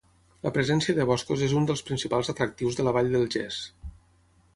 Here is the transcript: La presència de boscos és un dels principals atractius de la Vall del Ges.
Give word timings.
La 0.45 0.51
presència 0.53 0.95
de 0.99 1.03
boscos 1.09 1.43
és 1.47 1.53
un 1.59 1.67
dels 1.71 1.85
principals 1.89 2.33
atractius 2.33 2.79
de 2.81 2.87
la 2.89 2.95
Vall 2.97 3.13
del 3.17 3.29
Ges. 3.37 3.61